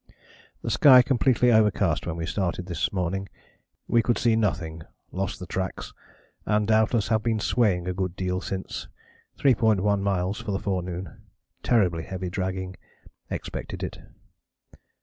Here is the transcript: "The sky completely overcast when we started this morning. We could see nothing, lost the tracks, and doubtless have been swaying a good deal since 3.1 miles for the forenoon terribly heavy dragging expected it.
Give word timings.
"The 0.63 0.71
sky 0.71 1.03
completely 1.03 1.51
overcast 1.51 2.07
when 2.07 2.15
we 2.15 2.25
started 2.25 2.65
this 2.65 2.91
morning. 2.91 3.29
We 3.87 4.01
could 4.01 4.17
see 4.17 4.35
nothing, 4.35 4.81
lost 5.11 5.37
the 5.39 5.45
tracks, 5.45 5.93
and 6.43 6.67
doubtless 6.67 7.09
have 7.09 7.21
been 7.21 7.39
swaying 7.39 7.87
a 7.87 7.93
good 7.93 8.15
deal 8.15 8.41
since 8.41 8.87
3.1 9.37 10.01
miles 10.01 10.39
for 10.39 10.49
the 10.53 10.57
forenoon 10.59 11.21
terribly 11.61 12.01
heavy 12.01 12.31
dragging 12.31 12.77
expected 13.29 13.83
it. 13.83 13.99